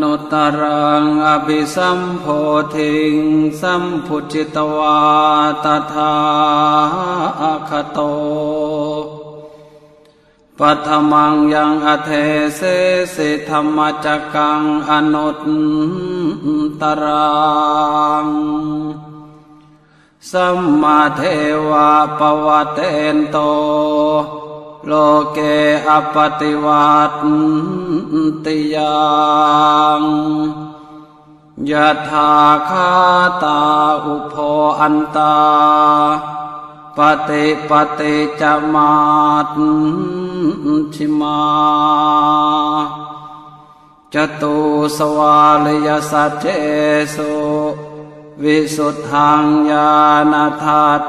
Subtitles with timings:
[0.00, 2.26] นุตตรังอภิสัมโพ
[2.74, 3.16] ธิง
[3.60, 4.98] สัมพุจิตวา
[5.64, 6.14] ตถา
[7.68, 7.98] คโต
[10.58, 12.10] ปัทมังยังอเท
[12.56, 12.60] เส
[13.14, 15.38] สิธรรมจักกังอนุต
[16.80, 17.36] ตรั
[18.24, 18.26] ง
[20.30, 21.22] สัมมาเท
[21.68, 22.78] วะปวัตเต
[23.14, 23.36] นโต
[24.88, 24.92] โล
[25.32, 25.38] เก
[25.88, 26.90] อปติวั
[28.46, 29.04] ติยั
[30.00, 30.02] ง
[31.70, 32.32] ยะถา
[32.68, 32.90] คา
[33.42, 33.60] ตา
[34.04, 34.34] อุโพ
[34.80, 35.36] อันตา
[36.96, 36.98] ป
[37.28, 38.42] ฏิปฏิจ
[38.74, 38.92] มา
[39.54, 39.56] ต
[40.94, 41.42] ชิมา
[44.14, 44.56] จตุ
[44.96, 46.46] สวาลยสัจเจ
[47.14, 47.32] สุ
[48.42, 49.92] วิสุทธังญา
[50.32, 51.04] ณทัต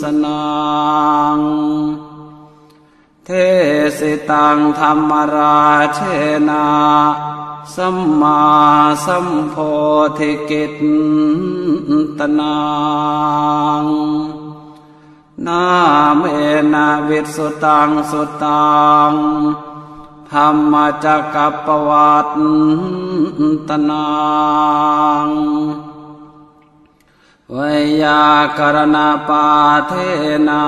[0.00, 0.44] สนั
[1.38, 1.40] ง
[3.26, 3.30] เท
[3.98, 5.58] สิตังธรรมรา
[5.94, 6.00] เช
[6.48, 6.66] นา
[7.74, 8.42] สัมมา
[9.06, 9.56] สัมโพ
[10.18, 10.74] ธิกิต
[12.18, 12.58] ตนั
[13.82, 13.84] ง
[15.46, 15.64] นา
[16.18, 16.22] เม
[16.72, 18.74] นาวิสุตังสุตั
[19.10, 19.12] ง
[20.30, 22.30] ธรรมจักกัปวัต
[23.68, 24.08] ตนั
[25.26, 25.28] ง
[27.54, 27.56] ว
[28.02, 28.22] ยา
[28.58, 28.96] กรณ
[29.28, 29.46] ปา
[29.88, 29.92] เท
[30.48, 30.64] นา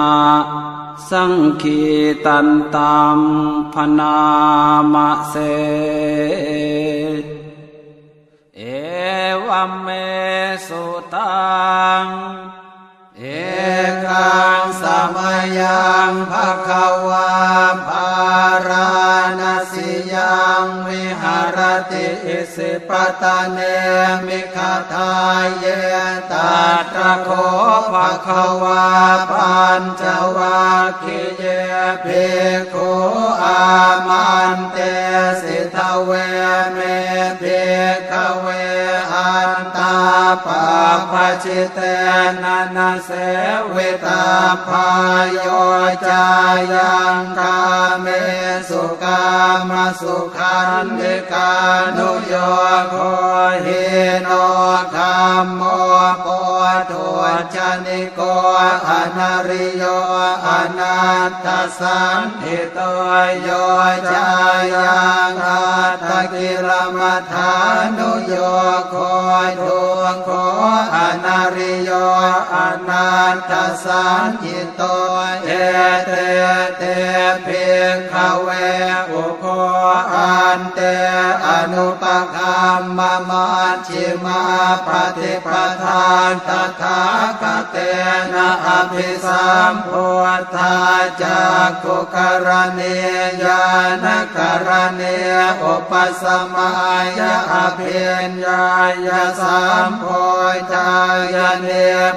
[1.11, 1.80] สังคี
[2.27, 3.20] ตันตาม
[3.75, 4.16] พนา
[4.92, 5.34] มะเส
[8.56, 8.62] เอ
[9.47, 9.88] วัมเม
[10.66, 11.36] สุตั
[12.03, 12.06] ง
[13.20, 13.25] เอ
[14.05, 15.17] กังสม
[15.59, 17.31] ยังภะคะวา
[17.86, 18.11] ภา
[18.69, 18.91] รา
[19.41, 21.59] ณสิยังวิหาร
[21.91, 22.91] ติอิสิป
[23.22, 23.59] ตะเน
[24.27, 25.67] มิคาทายเย
[26.33, 26.56] ตั
[26.94, 27.31] ตระโค
[27.92, 28.87] ภะคะวา
[29.31, 30.03] ปัญจ
[30.37, 31.44] วัคคีเย
[32.05, 32.27] ภิ
[32.59, 32.92] กขุ
[33.42, 33.67] อา
[34.09, 34.77] มันเต
[35.42, 36.11] สิทเว
[36.75, 36.78] เม
[37.39, 37.95] เวอันต
[40.44, 40.64] ปะ
[41.12, 41.78] ปะชิเต
[42.42, 43.10] นะนะเส
[43.74, 44.24] วิตา
[44.66, 44.88] พา
[45.22, 45.47] ยโย
[46.08, 46.26] จา
[46.72, 47.58] ยังกา
[48.00, 48.06] เม
[48.69, 49.22] สุกา
[49.69, 51.50] มาสุขันติกา
[51.96, 52.34] นุโย
[52.91, 52.94] โค
[53.64, 53.84] หิ
[54.22, 54.28] โน
[54.94, 55.62] ธรรมโม
[56.20, 56.26] โพ
[56.91, 57.06] ธุ
[57.54, 58.20] ชนิโก
[58.88, 59.84] อนาริโย
[60.46, 60.48] อ
[60.78, 60.98] นั
[61.30, 61.46] ตต
[61.78, 62.78] สันติโต
[63.42, 63.48] โย
[64.12, 64.30] จา
[64.75, 67.52] ยังอัตตกิลมัฐา
[67.96, 68.34] นุโย
[68.88, 68.94] โค
[69.60, 69.80] ทุ
[70.12, 70.16] ง
[70.97, 71.91] อนาริโย
[72.54, 72.56] อ
[72.88, 73.52] นัตต
[73.84, 74.82] สันติโต
[75.47, 75.50] เอ
[76.08, 76.14] เต
[76.78, 76.82] เต
[77.42, 77.48] เพ
[78.12, 78.48] คเว
[79.10, 79.25] อุโอ
[80.59, 80.81] นเต
[81.47, 84.43] อนุปคัมมมัชฌิมา
[84.87, 85.49] ปฏิป
[85.83, 86.50] ทานต
[86.81, 87.00] ถา
[87.41, 87.77] คเต
[88.33, 90.09] นะอภิสัมพุ
[90.41, 90.77] ทธา
[91.22, 92.97] จักขุกรณี
[93.43, 93.65] ยา
[94.05, 94.06] น
[94.37, 95.19] กรณี
[95.62, 96.25] อุปส
[96.55, 96.71] มั
[97.19, 98.67] ยะอภิญญา
[99.06, 100.05] ยะสัมโพ
[100.73, 100.93] ธา
[101.34, 101.69] ยะเน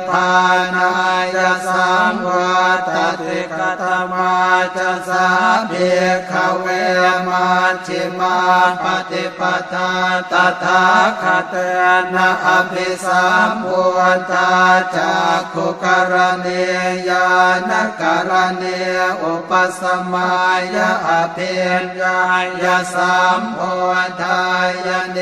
[0.10, 0.32] พา
[0.76, 0.92] นา
[1.36, 2.92] ยะสัมวัต
[3.26, 4.36] ติกตมา
[4.76, 5.28] จะสา
[5.68, 6.68] เพียขเว
[7.28, 8.28] มัชฌิมา
[8.84, 9.41] ปฏิป
[9.73, 9.91] ทา
[10.31, 10.84] ตถา
[11.22, 11.23] ค
[11.53, 11.56] ต
[12.13, 13.84] นะอภิสัมพุ
[14.17, 14.51] ทธา
[14.95, 16.13] จักขุกร
[16.45, 16.63] ณี
[17.09, 17.29] ยา
[17.69, 18.31] นกร
[18.62, 18.79] ณี
[19.23, 19.51] อุป
[19.81, 20.34] สมั
[20.73, 22.19] ยะอภิญญา
[22.63, 23.59] ยะสัมโพ
[24.22, 24.44] ธา
[24.88, 25.19] ยเน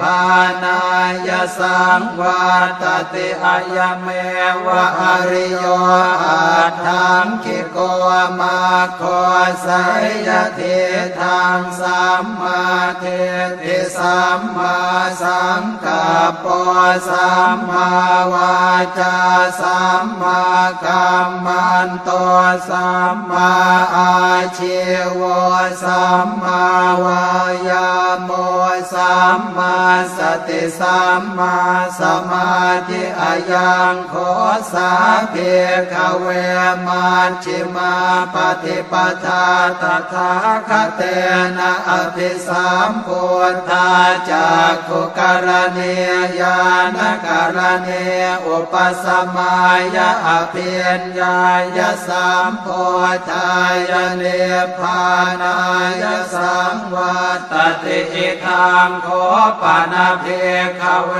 [0.00, 0.20] พา
[0.62, 0.80] นา
[1.28, 2.44] ยะสังวั
[2.82, 4.08] ตติอายเม
[4.66, 5.64] วะอริโย
[6.24, 6.40] อา
[6.84, 7.76] ทังคิโก
[8.38, 8.58] มา
[8.96, 9.02] โค
[9.66, 9.68] ส
[10.02, 10.60] ยยเท
[11.20, 12.64] ทางสัมมา
[12.98, 13.04] เท
[13.62, 14.78] ติสัมมา
[15.22, 16.46] สังกัปป
[17.08, 17.90] สัมมา
[18.32, 18.54] วา
[18.98, 19.18] จา
[19.60, 20.42] สัมมา
[20.84, 22.10] กัมมันโต
[22.68, 23.52] สัมมา
[23.96, 24.14] อา
[24.58, 24.78] ชี
[25.20, 25.22] ว
[25.84, 26.64] สัมมา
[27.04, 27.24] วา
[27.68, 27.88] ยา
[28.24, 28.30] โม
[28.92, 29.76] สัมมา
[30.16, 30.18] ส
[30.48, 31.56] ติสัมมา
[31.98, 32.00] ส
[32.30, 32.50] มา
[32.88, 34.14] ธิอายังโค
[34.72, 34.92] สา
[35.30, 35.34] เพ
[35.92, 36.26] ขเว
[36.86, 37.94] มันชิมา
[38.34, 38.92] ปฏิป
[39.24, 39.46] ทา
[39.82, 40.32] ตถา
[40.68, 41.00] คเต
[41.56, 43.90] นะอภิสัมพุทธา
[44.30, 45.48] จากขุกร
[45.78, 45.94] ณี
[46.40, 46.60] ยา
[46.96, 47.58] นกร
[47.88, 48.06] ณี
[48.46, 49.56] อุปสมั
[49.94, 51.38] ยะอภิญญา
[51.76, 52.66] ยะสัมโพ
[53.30, 53.52] ธา
[53.90, 54.24] ยะเน
[54.78, 55.02] พา
[55.42, 55.58] นา
[56.02, 57.18] ยะสังวั
[57.50, 57.52] ต
[57.84, 59.08] ติอิทังโค
[59.60, 60.26] ปนาเพ
[60.80, 61.12] ขเว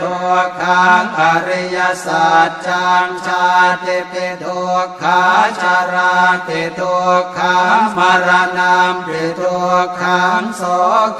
[0.00, 3.46] ทุกขังอริยสัจจังชา
[3.84, 5.22] ติปิทุกขา
[5.60, 6.14] ชารา
[6.48, 7.56] ติทุกขา
[7.96, 8.28] มร
[8.58, 10.62] ณามปิทุกขังโส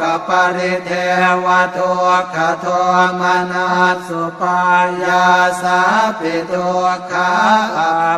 [0.01, 0.91] กปริเท
[1.45, 1.47] ว
[1.77, 2.67] ทุกขโท
[3.21, 4.61] มนัสสุปา
[5.03, 5.27] ยา
[5.63, 5.81] สา
[6.19, 7.31] ปิทุกขา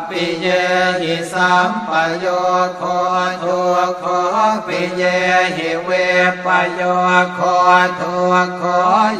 [0.08, 0.46] ปิเย
[1.00, 2.26] หิสัมปโย
[2.76, 2.82] โค
[3.44, 4.04] ทุกข
[4.66, 5.02] ปิเย
[5.56, 5.90] หิเว
[6.44, 6.82] ปโย
[7.34, 7.40] โค
[8.00, 8.16] ทุ
[8.46, 8.62] กโข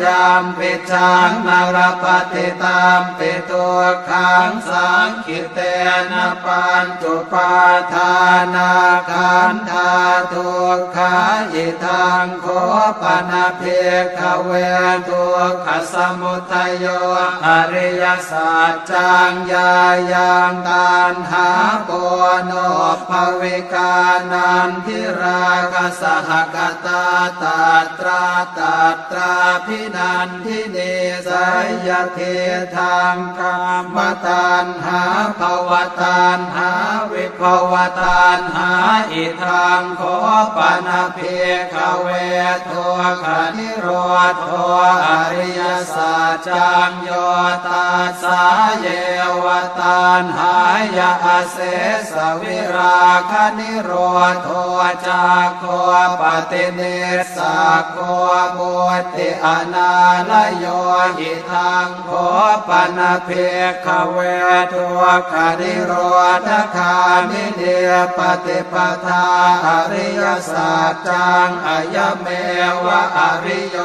[0.04, 3.66] ยามปิจังนรปฏิตามปิตุ
[4.08, 5.58] ขังสังคิเต
[6.10, 7.54] นะปัญจุปา
[7.92, 8.14] ทา
[8.54, 8.72] นา
[9.10, 9.92] ขันธา
[10.32, 11.14] ทุกขา
[11.54, 12.46] อิทังโค
[13.02, 13.62] ปนาเพ
[14.18, 14.50] ขเว
[15.08, 16.86] ทุกขสมุทัยโย
[17.46, 19.72] อริยสัจจังยา
[20.12, 21.48] ยังตานหา
[21.86, 21.92] โก
[22.46, 22.52] โน
[23.08, 23.10] ภ
[23.40, 23.94] วิกา
[24.32, 27.04] นันทิราคสหกตา
[27.42, 27.60] ตา
[27.98, 28.26] ตรา
[28.58, 28.76] ตา
[29.10, 29.34] ตรา
[29.66, 30.78] พินันทิเน
[31.28, 31.30] ส
[31.88, 32.18] ยเท
[32.76, 33.56] ทางกา
[33.94, 33.96] ม
[34.26, 35.02] ตานหา
[35.38, 35.70] ภว
[36.00, 36.70] ตานหา
[37.12, 37.42] วิภ
[37.72, 38.70] วตานหา
[39.12, 40.16] อิทางขอ
[40.56, 41.18] ปนาเพ
[41.74, 42.08] ขเว
[42.68, 43.26] ทัวข
[43.56, 43.88] นิโร
[44.34, 44.36] ธ
[45.06, 45.62] อริย
[45.94, 47.10] สัจจังโย
[47.66, 47.88] ตา
[48.22, 48.42] สา
[48.80, 48.86] เย
[49.44, 49.46] ว
[49.78, 50.56] ตานหา
[50.98, 51.12] ยา
[51.52, 51.58] เส
[52.12, 53.90] สวิราคนิโร
[54.46, 54.48] ธ
[55.06, 55.24] จา
[55.58, 55.64] โค
[56.20, 56.80] ปฏิเน
[57.36, 57.58] สา
[57.90, 57.96] โค
[58.56, 58.74] บุ
[59.14, 59.92] ติอนา
[60.30, 60.66] ลโย
[61.16, 62.10] หิทังโค
[62.68, 63.28] ปนาเพ
[63.84, 64.18] ขเว
[64.72, 65.92] ทัวขนิโร
[66.46, 66.94] ธคา
[67.28, 67.62] มิเน
[68.16, 68.74] ปฏิป
[69.04, 69.26] ทา
[69.66, 72.26] อริยสัจจังอายเม
[72.84, 73.76] วะอริโย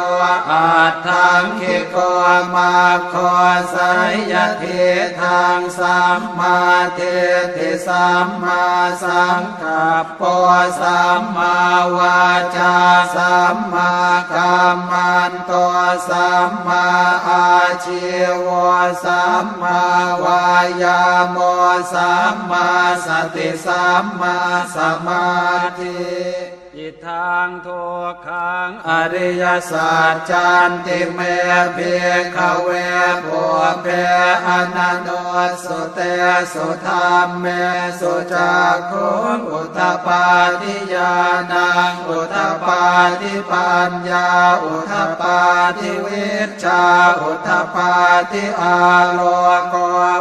[0.52, 0.70] อา
[1.06, 1.98] ทังคิโก
[2.54, 2.74] มา
[3.10, 3.14] โค
[3.74, 4.64] สายยเท
[5.22, 6.58] ทางสัมมา
[6.96, 7.00] เท
[7.56, 8.66] ติสัมมา
[9.04, 10.22] สังกัปป
[10.82, 11.58] สัมมา
[11.98, 12.24] วา
[12.56, 12.76] จา
[13.16, 13.94] สัมมา
[14.34, 15.52] กัมมันโต
[16.10, 16.86] สัมมา
[17.28, 17.48] อา
[17.86, 18.06] ชี
[18.46, 18.48] ว
[19.04, 19.82] สัมมา
[20.24, 20.44] วา
[20.84, 21.04] ยา
[21.36, 21.38] ม
[21.94, 22.68] สัมมา
[23.06, 24.38] สติสัมมา
[24.76, 24.78] ส
[25.08, 25.26] มา
[25.80, 26.59] ธิ
[27.06, 31.20] ทางทุกขังอริยสัจจันติเม
[31.74, 31.94] เพี
[32.36, 32.70] ขเว
[33.26, 33.44] ปุ
[33.82, 33.86] เพ
[34.48, 35.10] อนันโน
[35.64, 36.00] สุเต
[36.54, 37.46] สุธรรมเม
[38.00, 39.08] สุจักขุ
[39.52, 40.26] อุตปา
[40.62, 41.14] ทิยา
[41.52, 42.84] นังอุตปา
[43.20, 44.28] ทิปัญญา
[44.64, 45.40] อุตปา
[45.78, 46.30] ทิวิ
[46.64, 46.84] ชา
[47.22, 47.92] อุตปา
[48.32, 48.80] ทิอา
[49.12, 49.20] โล
[49.70, 49.76] โก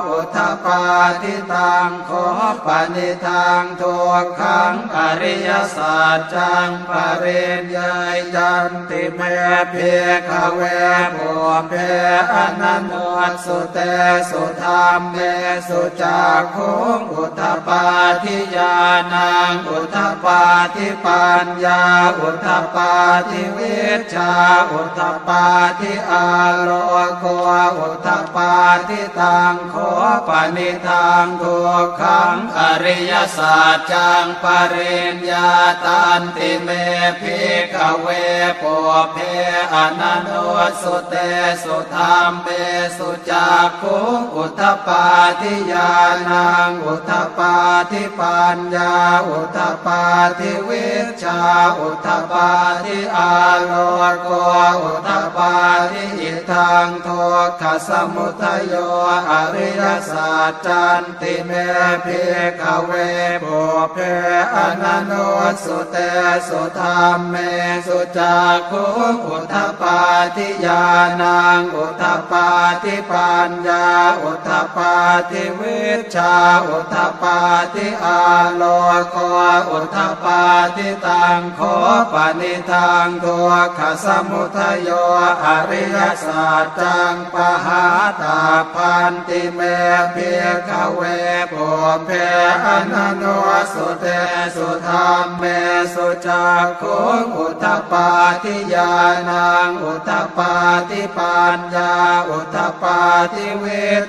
[0.09, 0.83] อุตปา
[1.23, 2.11] ทิตังโค
[2.65, 7.25] ปนิทางทุกขังอริยสัจจังงปเร
[7.61, 9.21] นยายจันติเม
[9.71, 9.75] เพ
[10.29, 10.61] ขเว
[11.17, 11.31] ปุ
[11.69, 11.73] เพ
[12.35, 12.93] อนันโน
[13.45, 13.79] สุเต
[14.31, 15.17] สุธรรมเม
[15.69, 17.85] สุจักขุงอุทปา
[18.23, 18.75] ทิยา
[19.13, 20.43] นังอุทปา
[20.75, 21.83] ทิปัญญา
[22.21, 22.93] อุทปา
[23.29, 23.79] ทิวิ
[24.15, 24.33] ชา
[24.73, 25.45] อุทปา
[25.81, 26.27] ทิอา
[26.61, 26.69] โล
[27.19, 27.25] โก
[27.79, 28.53] อุทปา
[28.89, 29.75] ทิตังโค
[30.29, 34.77] ปนิทางทุกขังอริยสัจจังปเร
[35.15, 35.51] ญญา
[35.85, 36.69] ตันติเม
[37.21, 37.41] ภิ
[37.75, 38.07] กขะเว
[38.61, 38.75] ปุพ
[39.13, 39.17] เพ
[39.75, 40.29] อะนะนุส
[40.83, 41.15] สุเต
[41.63, 42.49] สุธัมเม
[42.97, 43.97] สุจักขุง
[44.35, 45.05] อุทะปา
[45.41, 45.93] ทิ ญา
[46.29, 47.55] ณังอุทะปา
[47.91, 48.95] ทิปัญญา
[49.29, 50.03] อุทะปา
[50.39, 50.87] ทิวิ
[51.23, 51.41] ชชา
[51.81, 52.51] อุทะปา
[52.85, 53.33] ทิอา
[53.65, 53.73] โล
[54.23, 54.29] โก
[54.83, 55.55] อุทะปา
[55.91, 57.09] ทิอิทัง ทุ
[57.47, 58.75] กขะสะมุทะโย
[59.31, 61.51] อะริยะสัจจันติเม
[62.05, 62.23] ภิ
[62.61, 62.93] กขะเว
[63.43, 63.59] ปุพ
[63.93, 63.97] เพ
[64.55, 65.13] อะนะนุส
[65.65, 65.97] สุเต
[66.49, 67.35] สุธัมเม
[67.87, 68.85] สุจักขุง
[69.27, 69.99] อุทะปา
[70.37, 70.83] ทิ ญา
[71.21, 72.47] ณังอุทะปา
[72.83, 73.87] ทิปัญญา
[74.23, 74.95] อุทะปา
[75.31, 75.81] ทิวิ
[76.15, 76.35] ชชา
[76.69, 77.39] อุทะปา
[77.75, 78.21] ทิอา
[78.55, 78.63] โล
[79.11, 79.17] โก
[79.71, 80.43] อุทะปา
[80.77, 81.61] ทิตังโข
[82.13, 84.89] ปะนิทังทุกขะสะมุทะโย
[85.45, 87.85] อะริยะสัจจัง ปะหา
[88.21, 88.41] ตา
[88.75, 89.61] พันติเม
[90.13, 91.01] เพียขเว
[91.53, 91.69] ปุ
[92.05, 92.11] เพ
[92.67, 93.25] อนันโน
[93.73, 94.07] สุเต
[94.57, 95.45] สุธรรมเม
[95.95, 96.28] สุจ
[96.65, 96.99] กขุ
[97.37, 98.09] อุทปา
[98.43, 98.93] ทิยา
[99.29, 100.53] นังอุทปา
[100.89, 101.95] ทิปัญญา
[102.29, 102.99] อุทปา
[103.33, 103.65] ทิเว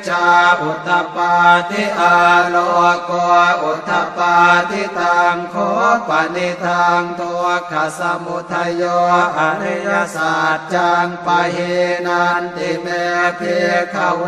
[0.07, 0.27] ชา
[0.61, 1.33] อุทปา
[1.69, 2.15] ทิอา
[2.49, 2.57] โล
[3.05, 3.11] โก
[3.63, 4.35] อุทปา
[4.69, 5.55] ทิตังโค
[6.07, 8.83] ปนิทางตัวขสมุทโย
[9.37, 11.57] อริยศาสัจจังปะเฮ
[12.07, 12.87] นันติเม
[13.37, 13.41] เพ
[13.93, 14.25] ขเว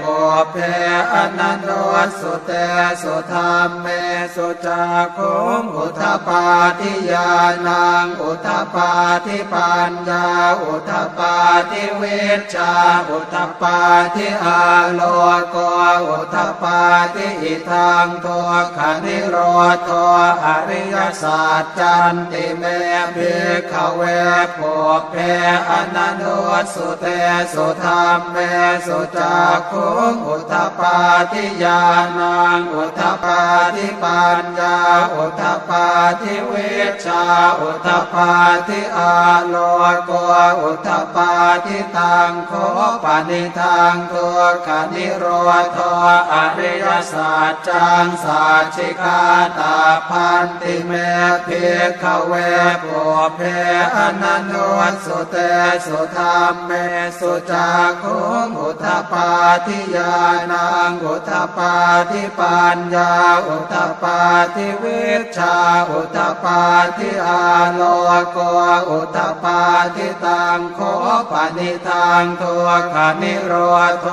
[0.00, 0.16] ปุ
[0.50, 0.56] เพ
[1.14, 1.70] อนันโน
[2.20, 2.50] สุเต
[3.02, 3.86] สุธรรมเม
[4.34, 5.34] สุจักขุ
[5.74, 6.44] อุทปา
[6.80, 7.17] ทิยา
[7.66, 8.92] นังอุทปา
[9.26, 10.26] ทิปัญญา
[10.62, 11.34] อุทปา
[11.70, 12.02] ทิเว
[12.54, 12.72] ชา
[13.10, 13.78] อุทปา
[14.14, 14.62] ทิอา
[14.94, 15.00] โล
[15.50, 15.56] โก
[16.08, 16.80] อุทปา
[17.14, 19.36] ทิอิทังทัวขานิโร
[19.88, 19.90] ธ
[20.44, 22.64] อริยสัจจันติเม
[23.14, 24.02] ภิกขเว
[24.58, 24.74] ปุ
[25.10, 25.14] เพ
[25.70, 26.22] อนันโน
[26.72, 27.04] สุเต
[27.52, 28.36] สุธรรมเม
[28.86, 29.86] สุจักขุ
[30.26, 30.98] อุทปา
[31.32, 31.80] ทิยา
[32.18, 33.40] นังอุทปา
[33.74, 34.76] ทิปัญญา
[35.14, 35.86] อุทปา
[36.20, 36.52] ทิเว
[37.04, 37.24] ชา
[37.60, 38.32] อุทปา
[38.68, 39.14] ทิอา
[39.48, 39.56] โล
[40.06, 40.10] โก
[40.60, 41.30] อุทปา
[41.64, 42.52] ทิตังโค
[43.04, 45.24] ปนิทางตัวขานิโร
[45.76, 45.78] ธ
[46.32, 49.22] อริยสัจจังสัจจิกา
[49.58, 49.76] ตา
[50.08, 50.92] พันติเม
[51.44, 51.48] เพ
[52.02, 52.32] ขเว
[52.82, 53.00] ปุ
[53.34, 53.40] เพ
[53.96, 54.52] อนันโน
[55.04, 55.36] สุเต
[55.86, 56.70] สุธรรมเม
[57.18, 58.16] สุจักขุ
[58.58, 59.30] อุทปา
[59.66, 60.14] ทิยา
[60.50, 61.74] นังอุทปา
[62.10, 63.12] ทิปัญญา
[63.46, 64.18] อุทปา
[64.54, 65.02] ทิวิ
[65.36, 65.56] ชา
[65.90, 66.60] อุทปา
[66.97, 67.82] ทอาโล
[68.32, 68.38] โก
[68.90, 69.60] อุทปา
[69.96, 70.80] ทิตังโค
[71.30, 73.54] ปนิทางทัวขนิโร
[74.04, 74.06] ธ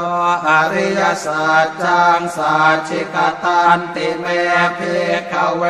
[0.47, 4.25] อริยสัจจังสัจจิกตันติเม
[4.75, 4.79] เพ
[5.31, 5.63] ขเว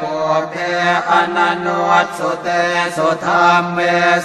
[0.00, 0.14] ปุ
[0.50, 0.54] เพ
[1.10, 1.66] อนันโน
[2.16, 2.48] สุเต
[2.96, 3.78] สุธรรมเม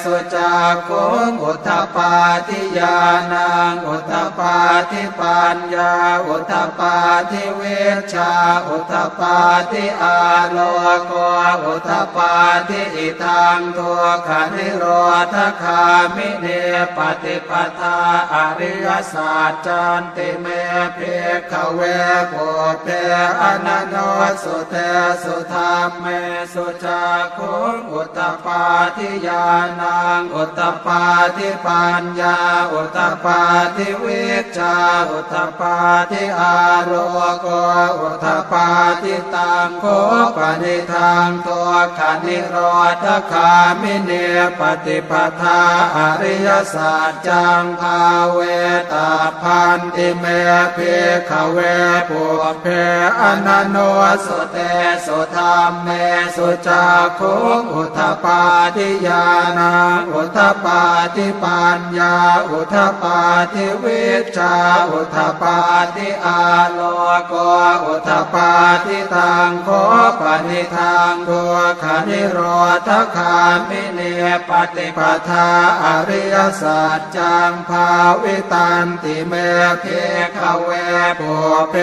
[0.03, 1.03] สุจักขุ
[1.43, 2.13] อุทปา
[2.47, 2.97] ทิยา
[3.33, 4.55] นังอุทปา
[4.89, 5.93] ทิปัญญา
[6.27, 6.95] อุทปา
[7.31, 7.61] ทิเว
[8.13, 8.31] ชา
[8.67, 9.35] อุทปา
[9.71, 10.17] ทิอา
[10.51, 10.57] โล
[11.05, 11.11] โก
[11.65, 12.34] อุทปา
[12.69, 14.83] ทิอิทังทัวขานิโร
[15.33, 15.83] ธคา
[16.15, 16.45] มิเน
[16.97, 17.97] ปฏิปทา
[18.33, 20.45] อริยสัจจันติเม
[20.95, 20.99] เพ
[21.51, 21.79] ขเว
[22.31, 22.47] ปุ
[22.81, 22.87] เพ
[23.41, 23.95] อนันโน
[24.43, 24.75] สุเต
[25.23, 26.05] สุธรรมเม
[26.53, 27.53] สุจักขุ
[27.91, 28.63] อุตตปา
[28.95, 29.45] ทิยา
[29.79, 31.01] นังอุตตปา
[31.35, 32.37] ทิปัญญา
[32.73, 33.39] อุตตปา
[33.75, 34.25] ทิวิ
[34.57, 34.75] ชา
[35.11, 35.75] อุตตปา
[36.11, 36.55] ทิอา
[36.89, 36.91] ร
[37.41, 37.47] โก
[37.99, 38.67] อุตตปา
[39.01, 39.85] ทิตังโค
[40.37, 42.55] ปนิทางตัวขานิโร
[43.03, 43.51] ธคา
[43.81, 44.11] มิเน
[44.59, 45.59] ปฏิปทา
[45.97, 47.99] อริยสัจจังภา
[48.31, 48.39] เว
[48.93, 50.25] ตาพันติเม
[50.73, 50.77] เพ
[51.29, 51.57] ขเว
[52.09, 52.23] ปุ
[52.61, 52.65] เพ
[53.21, 53.77] อนันโน
[54.25, 54.57] สุเต
[55.05, 55.89] สุธรรมเม
[56.35, 57.33] สุจักขุ
[57.73, 58.41] อุทปา
[58.75, 59.25] ทิยา
[59.57, 59.71] นา
[60.13, 60.81] อุทปา
[61.15, 62.15] ทิปัญญา
[62.49, 63.19] อุทปา
[63.53, 64.05] ทิวิ
[64.37, 64.55] ชชา
[64.91, 65.57] อุทะปา
[65.95, 66.41] ทิอา
[66.71, 66.79] โล
[67.27, 67.33] โก
[67.85, 68.51] อุทะปา
[68.85, 69.69] ทิตังโข
[70.19, 72.39] ปะนิทังทุกขะนิโร
[72.87, 73.35] ธะคา
[73.69, 73.99] มินี
[74.49, 75.47] ปะฏิปะทา
[75.83, 77.87] อะริยะสัจจังภา
[78.21, 79.33] วิตันติเม
[79.81, 79.85] ภิก
[80.37, 80.69] ขะเว
[81.19, 81.33] ปุพ
[81.69, 81.75] เพ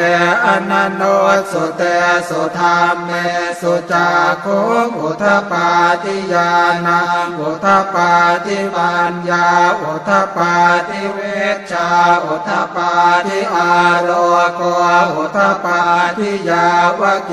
[0.45, 1.03] อะนะนุส
[1.53, 1.83] สุเต
[2.29, 3.11] สุธัมเม
[3.61, 4.59] สุจักขุง
[4.99, 5.69] อุทะปา
[6.03, 6.51] ทิ ญา
[6.87, 8.11] นังอุทปา
[8.45, 9.49] ทิปัญญา
[9.83, 10.55] อุทปา
[10.89, 11.19] ทิเว
[11.57, 11.91] ชชา
[12.25, 12.93] อุทปา
[13.27, 13.73] ทิอา
[14.03, 14.11] โล
[14.57, 14.63] โก
[15.15, 15.81] อุทปา
[16.19, 16.67] ทิยา
[17.01, 17.33] วะเก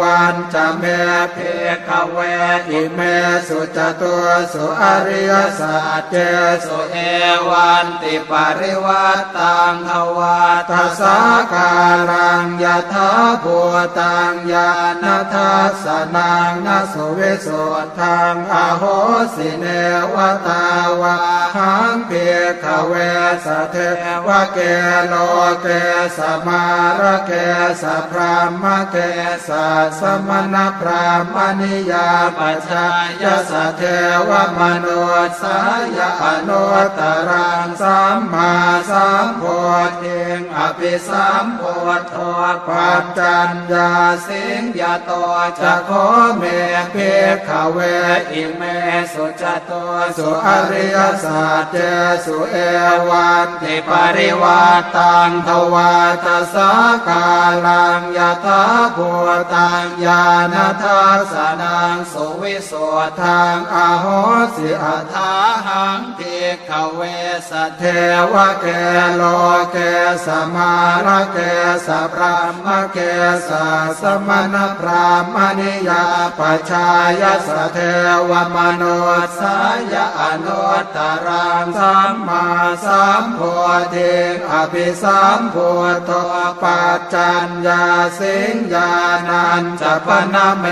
[0.00, 0.84] วันจะเม
[1.32, 1.36] เพ
[1.88, 2.18] ขเว
[2.70, 3.00] อิเม
[3.48, 6.14] สุจตัวสุอริยสัจเจ
[6.64, 6.96] สุเอ
[7.48, 11.16] วันติปริวัตตังภวาทัสสา
[11.52, 11.72] กา
[12.10, 13.10] รังยถา
[13.42, 13.56] ภู
[13.98, 14.70] ตังญา
[15.02, 15.04] ณ
[15.34, 18.82] ทัสสนังนสุวิสุทธังอโห
[19.34, 19.66] สิเน
[20.14, 20.16] ว
[20.46, 20.64] ตา
[21.00, 21.16] วา
[21.56, 22.92] หังเพียขเว
[23.44, 23.76] สเท
[24.26, 24.58] วะเก
[25.06, 25.14] โล
[25.62, 25.66] เก
[26.16, 26.64] สมา
[27.00, 27.32] ระเก
[27.82, 28.96] สพรามเก
[29.48, 29.50] ส
[30.00, 31.04] สมณพรา
[31.34, 32.88] มณิยาปัจจา
[33.22, 33.82] ยสเท
[34.28, 34.86] วมโน
[35.42, 35.58] สา
[35.96, 36.64] ยอนุ
[36.98, 38.54] ตรังสัมมา
[38.90, 39.42] สัมโพ
[40.02, 41.62] ธิงอภิสัมโพ
[42.12, 42.14] ธ
[42.66, 43.90] ปัจจัญญา
[44.26, 45.10] สิงยาโต
[45.60, 46.06] จะขอ
[46.36, 46.42] เม
[46.92, 46.96] เพ
[47.48, 47.78] ขเว
[48.32, 48.62] อิเม
[49.12, 49.70] สุจโต
[50.16, 51.76] สุอริยสัจเจ
[52.24, 52.56] สุเอ
[53.08, 54.62] วันติปริวั
[54.96, 55.92] ตังทวา
[56.24, 56.70] ตสา
[57.08, 57.26] กา
[57.66, 58.62] ลังยะถา
[58.96, 59.08] ภู
[59.54, 64.06] ตังญาณทัสสนังสุวิสุทธังอาโห
[64.56, 65.32] สิอัฏฐา
[65.66, 66.36] หังติ
[66.68, 67.00] ขเว
[67.50, 67.82] สเท
[68.32, 68.66] วะเก
[69.16, 69.22] โล
[69.72, 69.76] เก
[70.26, 70.72] สมา
[71.06, 71.38] ระเก
[71.86, 72.98] สพรามเก
[73.48, 73.50] ส
[74.00, 76.04] สมณพรามณิยา
[76.38, 76.88] ปัจชา
[77.20, 77.78] ยสเท
[78.30, 78.82] วมโน
[79.38, 79.56] สา
[79.92, 82.46] ยอนุตตรังสัมมา
[82.84, 83.40] สัมโพ
[83.94, 84.14] ธิ
[84.50, 85.56] อภิสัมโพ
[86.08, 86.10] ธ
[86.62, 87.84] ปัจจัญญา
[88.18, 88.92] สิงญา
[89.28, 90.64] นันจะปนเม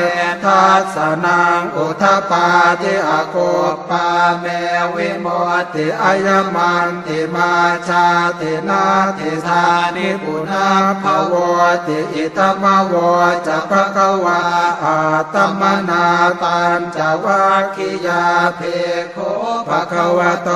[0.45, 0.97] ทัสส
[1.29, 2.47] นังอุทปา
[2.83, 3.37] ทิอโก
[3.89, 4.07] ปา
[4.41, 4.45] เม
[4.95, 5.27] วิโม
[5.75, 7.53] ติอายมันติมา
[7.89, 8.07] ชา
[8.41, 8.83] ตินา
[9.19, 9.65] ติธา
[9.97, 10.69] นิปุนา
[11.03, 11.35] ภว
[11.87, 12.95] ติอิตมว
[13.47, 14.41] จะภะคะวา
[14.83, 14.99] อา
[15.35, 16.07] ตมนา
[16.43, 17.43] ตันจะวา
[17.75, 18.25] คิยา
[18.57, 18.61] เพ
[19.13, 19.17] โค
[19.69, 20.49] ภะคะวะโต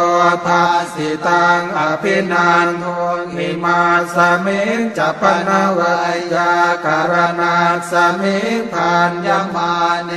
[0.44, 0.62] ภา
[0.94, 2.84] สิตังอภินันท
[3.18, 3.80] นหิมา
[4.14, 5.96] สมิงจะปนวา
[6.34, 6.52] ยา
[6.84, 7.56] การณา
[7.90, 9.72] สมิงพันยมา
[10.04, 10.12] เน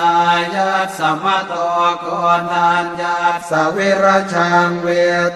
[0.00, 0.18] อา
[0.54, 1.54] ยัสสมโต
[2.00, 2.06] โก
[2.50, 3.16] นัญญา
[3.50, 4.88] สวิรชังเว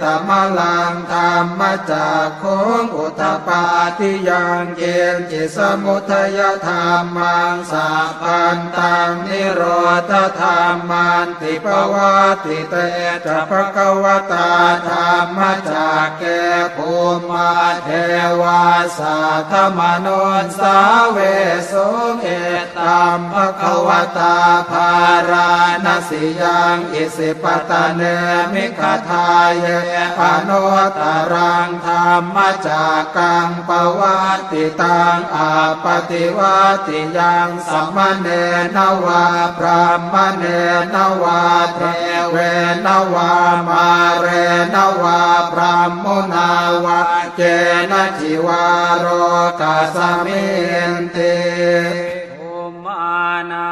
[0.03, 2.45] ตมลังธรรมจากโค
[2.83, 3.65] งอุตปา
[3.99, 4.83] ทิยังเย
[5.15, 7.89] นจิสมุทยธรรมังสา
[8.21, 9.63] พันตังนิโร
[10.11, 12.15] ธธรรมันติปวา
[12.45, 12.75] ติเต
[13.25, 14.51] จะภะกวตา
[14.89, 15.39] ธรรม
[15.71, 16.25] จากเก
[16.77, 16.93] ภู
[17.31, 17.53] มา
[17.85, 17.89] เท
[18.41, 18.63] วา
[18.99, 19.19] สา
[19.51, 20.09] ธมน
[20.43, 20.79] นสา
[21.11, 21.19] เว
[21.71, 21.89] สุ
[22.21, 22.27] เอ
[22.79, 23.89] ตัมภคว
[24.19, 24.93] ตาภา
[25.31, 25.51] รา
[25.85, 28.03] ณสิยังอิสิปตะเน
[28.53, 29.67] มิคทายเย
[30.21, 30.65] อนุ
[30.99, 31.01] ต
[31.33, 35.51] รังธรรมจากกังปวัติตังอา
[35.85, 38.29] ปฏิวัติยังสัมมเน
[38.77, 39.25] นวา
[39.57, 39.83] พรา
[40.13, 40.45] มเน
[40.95, 41.43] นวา
[41.75, 41.81] เท
[42.31, 42.37] เว
[42.87, 43.33] นวา
[43.69, 43.87] มา
[44.19, 44.27] เร
[44.75, 45.21] นวา
[45.53, 46.51] พรามมุนา
[46.85, 47.01] วา
[47.37, 47.41] เจ
[47.91, 48.67] นะจิวา
[49.05, 49.07] ร
[49.61, 50.45] กาสมิ
[50.91, 51.37] นติ
[52.39, 52.51] ภู
[52.85, 53.13] มา
[53.51, 53.72] นัง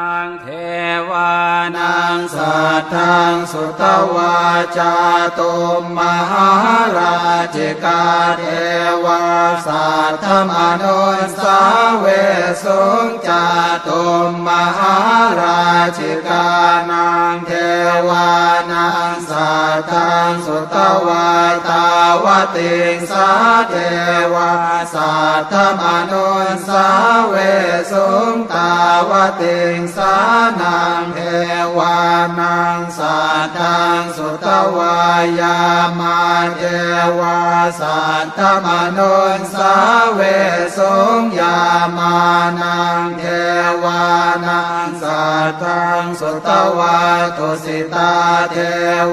[1.77, 3.83] นังสัตทังสุต
[4.15, 4.37] วา
[4.77, 4.95] จา
[5.37, 5.99] ตุมม
[6.29, 6.49] หา
[6.97, 7.17] รา
[7.55, 8.03] ชิกา
[8.37, 8.43] เท
[9.05, 9.23] วา
[9.67, 10.51] สัตธม
[10.81, 11.59] นุนสา
[11.99, 12.05] เว
[12.63, 13.45] สุงจา
[13.87, 14.95] ตุมมหา
[15.39, 15.63] รา
[15.97, 16.47] ชิกา
[16.89, 17.51] นังเท
[18.09, 18.29] วา
[18.71, 20.77] นังสัตทังสุต
[21.07, 21.29] วา
[21.67, 21.85] ตา
[22.23, 22.25] ว
[22.55, 23.29] ติงสา
[23.69, 23.75] เท
[24.33, 24.51] วา
[24.93, 26.87] สัตธมนุนสา
[27.29, 27.35] เว
[27.91, 28.71] สุงตา
[29.09, 30.13] วติงสา
[30.61, 31.19] นังเท
[31.77, 31.97] วา
[32.39, 34.97] นังสัตตังสุตวา
[35.39, 35.59] ยา
[35.99, 36.19] มา
[36.57, 36.61] เท
[37.19, 37.39] วา
[37.79, 39.75] สัตธมนุนสา
[40.13, 40.19] เว
[40.77, 40.79] ส
[41.19, 41.59] งยา
[41.97, 42.17] มา
[42.59, 43.23] นังเท
[43.83, 44.03] วา
[44.45, 46.99] นังสัตตังสุตวา
[47.37, 48.15] ตุสิตา
[48.51, 48.57] เท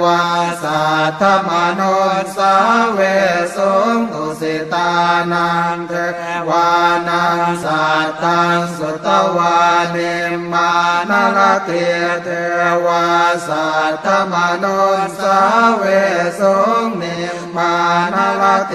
[0.02, 0.23] วา
[0.62, 2.55] สัตธมนุนสา
[2.95, 3.00] เว
[3.57, 3.59] ส
[3.95, 4.90] งตุ สิตา
[5.33, 5.95] นังเท
[6.49, 6.71] วา
[7.09, 9.59] นังสัตตังสุตวา
[9.95, 10.14] นิ
[10.52, 10.71] มา
[11.11, 12.28] นรเตียเท
[12.85, 13.07] วา
[13.47, 15.38] สัตตมนุนสา
[15.76, 15.83] เว
[16.38, 17.74] สุงนิม มา
[18.14, 18.74] นรเต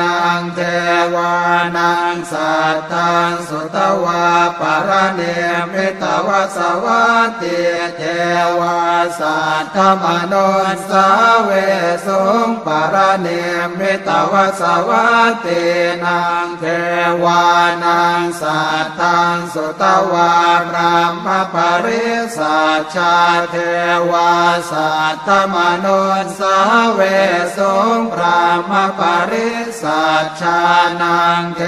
[0.00, 0.60] นางเท
[1.14, 1.34] วา
[1.76, 4.24] นังสัตตังสุตวา
[4.60, 5.20] ปรเน
[5.72, 7.06] มิตวสวั
[7.42, 7.60] ติ
[7.96, 8.02] เท
[8.58, 8.78] วา
[9.20, 10.34] สัตธมน
[10.74, 11.08] นสา
[11.42, 11.50] เว
[12.06, 13.28] สุงปรเน
[13.78, 15.10] มิตวสวั
[15.44, 15.64] ติ
[16.04, 16.64] นางเท
[17.24, 17.42] วา
[17.84, 20.32] นังสัตตังสุตวา
[20.68, 22.06] พรามปริ
[22.36, 23.14] สัชชา
[23.50, 23.56] เท
[24.10, 24.32] วา
[24.70, 25.86] สัตธมน
[26.24, 26.56] นสา
[26.94, 27.00] เว
[27.56, 29.50] สุงพรามปริ
[29.82, 30.60] สัชชา
[31.02, 31.62] นังเท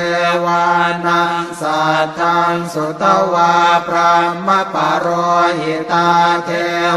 [0.45, 0.65] วา
[1.07, 3.55] นังสัตทังสุตวา
[3.87, 4.15] พรา
[4.47, 5.07] มปโร
[5.61, 6.11] หิตา
[6.47, 6.51] เท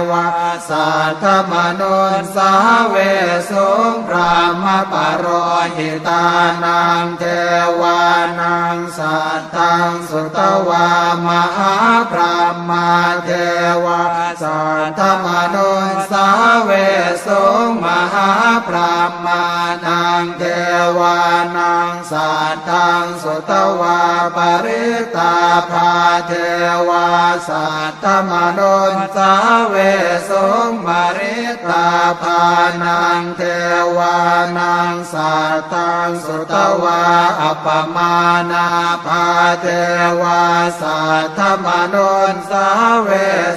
[0.10, 0.26] วา
[0.70, 2.52] สัตธมนุนสา
[2.90, 2.96] เว
[3.50, 5.26] สุงพรามปโร
[5.76, 6.26] หิตา
[6.64, 7.24] นังเท
[7.82, 8.02] วา
[8.40, 10.40] นังสัตทังสุต
[10.70, 10.90] วา
[11.28, 11.76] มหา
[12.12, 12.38] พรา
[12.70, 12.90] มา
[13.26, 13.30] เท
[13.86, 14.04] วา
[14.42, 16.28] สัทธมนุนสา
[16.64, 16.72] เว
[17.26, 18.30] สุงมหา
[18.68, 19.43] พรามา
[19.86, 20.44] นังเท
[20.98, 21.20] วา
[21.58, 24.02] นังสัตทังสุตวา
[24.36, 25.36] ปริตา
[25.72, 26.03] ภา
[26.90, 27.08] วา
[27.50, 29.34] สัตธมนุนสา
[29.70, 29.76] เว
[30.30, 30.32] ส
[30.68, 31.90] งมาริตา
[32.22, 32.44] ภา
[32.84, 33.42] นังเท
[33.98, 34.18] วา
[34.58, 37.04] นังสัตทังสุตวา
[37.42, 38.16] อัปมา
[38.52, 38.68] นา
[39.06, 39.26] ภา
[39.62, 39.68] เท
[40.22, 40.44] วา
[40.82, 42.68] สัทธมนุนสา
[43.04, 43.10] เว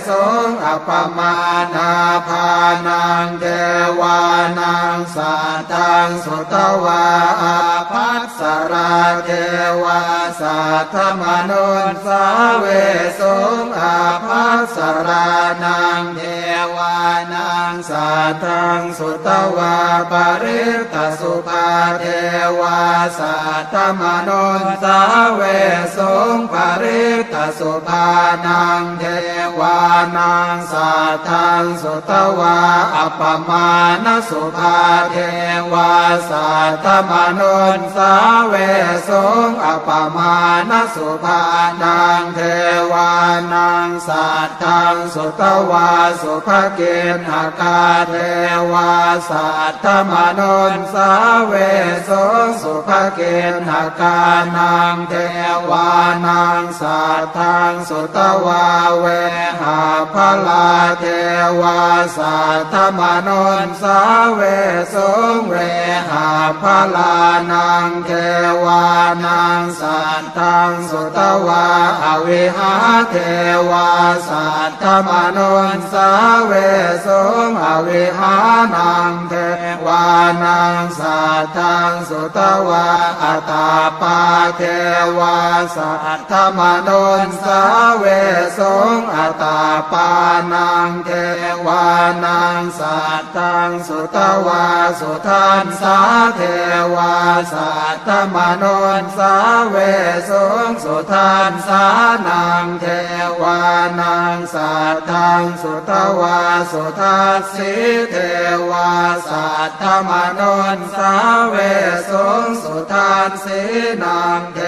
[0.09, 0.11] ส
[0.47, 1.35] งอปมา
[1.75, 1.93] นา
[2.29, 2.49] ภา
[2.87, 3.45] นังเท
[4.01, 4.19] วา
[4.59, 7.05] นังสัตตังสุตวา
[7.43, 7.59] อา
[7.91, 8.41] ภัส
[8.73, 9.31] ราเท
[9.83, 10.01] วา
[10.41, 12.25] สัทธมนุนสา
[12.61, 12.73] เวเว
[13.21, 15.31] สุงอาภัสรา
[15.65, 16.21] นังเท
[16.75, 16.99] วา
[17.33, 18.11] นังสั
[18.45, 19.77] ตังสุตวา
[20.11, 22.05] ปริตสุภาเท
[22.61, 22.83] วา
[23.19, 23.37] สั
[23.73, 24.31] ตมน
[24.63, 25.01] นสา
[25.35, 25.43] เว
[25.97, 27.26] สุงปริต
[27.59, 28.09] สุภา
[28.47, 29.05] นังเท
[29.61, 29.79] วา
[30.17, 30.91] นังสั
[31.29, 32.59] ทังสุตวา
[32.97, 33.71] อัปมา
[34.05, 34.79] ณสุภา
[35.13, 35.17] เท
[35.73, 35.93] วา
[36.31, 36.49] สั
[36.85, 38.13] ทมนุนสา
[38.47, 38.55] เว
[39.09, 40.37] สุงอัปมา
[40.71, 41.43] ณสุภา
[41.83, 42.41] นังเท
[42.93, 43.13] วา
[43.53, 44.27] นังสั
[44.63, 45.91] ทังสุตวา
[46.23, 46.81] สุภเก
[47.17, 47.81] ณหกา
[48.11, 48.15] เท
[48.73, 48.93] วา
[49.31, 49.49] สั
[49.85, 51.11] ทมนุนสา
[51.47, 51.53] เว
[52.09, 53.21] สุงสุภเก
[53.53, 54.19] ณหกา
[54.57, 55.15] นังเท
[55.71, 55.89] วา
[56.27, 57.03] นังสั
[57.39, 58.67] ทังสุตวา
[59.01, 59.07] เว
[59.61, 59.81] หา
[60.15, 60.67] พลา
[61.01, 61.05] เท
[61.61, 61.81] วา
[62.17, 64.01] สัทธมนุนสา
[64.35, 64.41] เว
[64.95, 65.55] สุงเว
[66.11, 66.27] หา
[66.63, 66.65] พ
[66.97, 67.15] ลา
[67.53, 68.11] นังเท
[68.65, 68.85] วา
[69.25, 71.67] นังสัตทังสุตวา
[72.05, 72.75] อวิหา
[73.11, 73.17] เท
[73.71, 73.91] วา
[74.29, 76.11] สัทธมนุนสา
[76.47, 76.53] เว
[77.07, 78.37] สุงอวิหา
[78.75, 79.35] นังเท
[79.87, 80.07] วา
[80.45, 82.87] นังสัททังสุตวา
[83.23, 83.71] อัตา
[84.01, 84.21] ปา
[84.57, 84.63] เท
[85.19, 85.37] วา
[85.77, 87.63] สัทธมนุนสา
[87.99, 88.05] เว
[88.59, 88.61] ส
[88.97, 89.61] งอัตา
[89.93, 90.11] ปา
[90.53, 91.11] นังเท
[91.67, 91.87] วา
[92.25, 94.67] นังสัตตังสุตวา
[95.01, 95.99] สุทันสา
[96.37, 96.41] เท
[96.95, 97.15] วา
[97.53, 98.65] สัตตมน
[99.01, 99.35] นสา
[99.69, 99.77] เว
[100.31, 100.33] ส
[100.69, 101.85] งสุทันสา
[102.27, 102.87] นังเท
[103.41, 103.61] วา
[104.01, 106.41] นังสัตตังสุตวา
[106.73, 107.73] สุทัสสี
[108.11, 108.17] เท
[108.71, 108.91] วา
[109.29, 109.49] สั
[109.81, 110.11] ธม
[110.41, 110.43] น
[110.77, 111.15] นสา
[111.49, 111.57] เว
[112.11, 112.13] ส
[112.45, 113.61] งสุทานสี
[114.03, 114.59] นางเท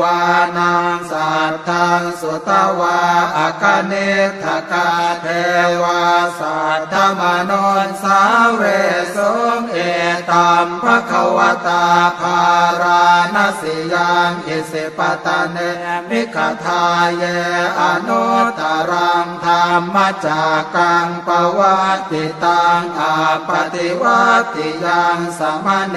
[0.00, 0.18] วา
[0.58, 2.50] นางสัตทังสุต
[2.80, 2.98] วา
[3.36, 3.92] อากเน
[4.42, 4.88] ทกา
[5.22, 5.26] เท
[5.82, 6.02] วา
[6.38, 7.52] สัตธมน
[7.86, 8.20] นสา
[8.54, 8.62] เว
[9.16, 9.18] ส
[9.58, 9.76] งเอ
[10.30, 11.86] ตัมภควตา
[12.20, 12.40] ภา
[12.82, 15.58] ราณสิยังอิสิปตะเน
[16.08, 16.84] มิขทา
[17.16, 17.22] เย
[17.80, 18.24] อนุ
[18.58, 21.28] ตรังธรรมจากกังป
[21.58, 21.78] วั
[22.10, 23.14] ติตังอา
[23.48, 24.24] ปฏิวั
[24.54, 25.96] ติยังสมเน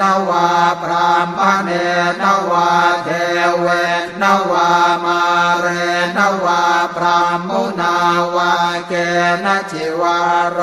[0.00, 0.48] นวา
[0.82, 1.28] พราม
[1.64, 1.70] เน
[2.20, 2.70] นวา
[3.04, 3.08] เท
[3.60, 3.66] เว
[4.22, 4.70] นวา
[5.04, 5.66] มาเร
[6.16, 6.64] นวา
[6.96, 7.96] พรามมุนา
[8.34, 8.52] วา
[8.88, 8.92] เก
[9.44, 10.58] นจิวารโร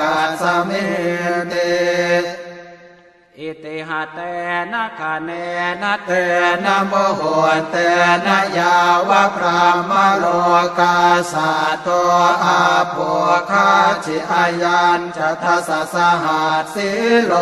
[0.00, 0.86] กัสมิ
[1.48, 2.41] เต
[3.42, 4.20] อิติหะเต
[4.72, 5.30] นะคะเน
[5.82, 6.10] นะเต
[6.64, 7.20] นะโมโห
[7.70, 7.76] เต
[8.26, 8.76] นะยา
[9.08, 10.24] วะพรามโล
[10.78, 10.96] กา
[11.32, 11.50] สา
[11.82, 11.88] โต
[12.44, 12.96] อาโภ
[13.50, 13.68] คา
[14.04, 16.90] จิอายันจะทัสสะหัสสิ
[17.24, 17.32] โล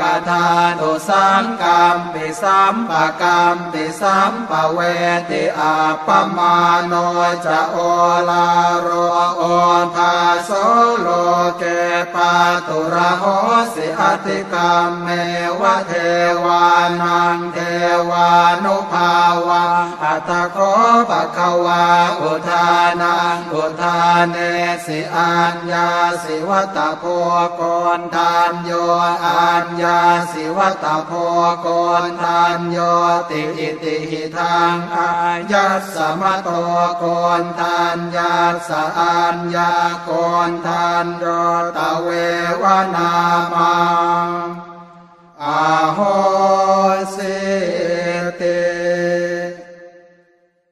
[0.00, 0.46] กาธา
[0.78, 4.78] นุสังกัมปิสัมปะกัมปิสัมปะเว
[5.30, 6.92] ติอาปมาโน
[7.44, 7.76] จะโอ
[8.28, 8.48] ลา
[8.80, 8.88] โร
[9.36, 9.42] โอ
[9.96, 10.50] ทาโส
[11.00, 11.08] โล
[11.58, 11.62] เก
[12.14, 12.32] ปา
[12.66, 13.24] ตุระโห
[13.74, 15.08] สิอติกรรมเม
[15.60, 15.92] วเท
[16.44, 16.64] วา
[17.02, 17.58] นังเท
[18.10, 18.30] วา
[18.64, 19.14] นุภา
[19.46, 19.64] วะ
[20.04, 20.58] อัตโค
[21.10, 21.84] ปะคะวา
[22.20, 22.68] อุทา
[23.02, 24.36] นังอุทานเน
[24.86, 25.88] สิอัญญา
[26.22, 27.04] สิวัตโพ
[27.56, 27.62] โก
[27.98, 28.70] นทานโย
[29.26, 30.00] อัญญา
[30.32, 31.12] สิวัตโพ
[31.60, 31.68] โก
[32.02, 32.78] นทานโย
[33.30, 35.10] ติอิติหิทางอา
[35.52, 36.48] ยัสสมะโต
[36.98, 37.04] โก
[37.40, 38.34] นทานยา
[38.68, 39.72] สะอัญญา
[40.04, 40.10] โก
[40.48, 41.24] นทานโย
[41.76, 42.08] ตเว
[42.62, 43.12] วนา
[43.52, 44.67] มา
[45.48, 45.50] อ
[45.94, 46.00] โห
[47.16, 47.36] สิ
[48.40, 48.77] ติ